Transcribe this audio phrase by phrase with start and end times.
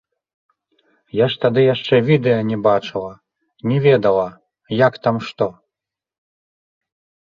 [1.17, 3.11] Я ж тады яшчэ відэа не бачыла,
[3.73, 4.27] не ведала,
[4.87, 5.47] як там што.